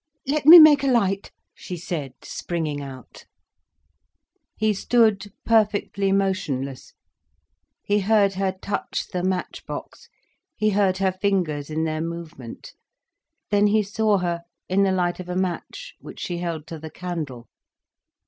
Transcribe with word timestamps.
"Let 0.25 0.47
me 0.47 0.57
make 0.57 0.81
a 0.83 0.87
light," 0.87 1.29
she 1.53 1.77
said, 1.77 2.13
springing 2.23 2.81
out. 2.81 3.25
He 4.57 4.73
stood 4.73 5.31
perfectly 5.45 6.11
motionless. 6.11 6.95
He 7.83 7.99
heard 7.99 8.33
her 8.33 8.51
touch 8.51 9.09
the 9.13 9.21
match 9.21 9.63
box, 9.67 10.09
he 10.57 10.71
heard 10.71 10.97
her 10.97 11.11
fingers 11.11 11.69
in 11.69 11.83
their 11.83 12.01
movement. 12.01 12.73
Then 13.51 13.67
he 13.67 13.83
saw 13.83 14.17
her 14.17 14.41
in 14.67 14.81
the 14.81 14.91
light 14.91 15.19
of 15.19 15.29
a 15.29 15.35
match, 15.35 15.93
which 15.99 16.19
she 16.19 16.39
held 16.39 16.65
to 16.69 16.79
the 16.79 16.89
candle. 16.89 17.45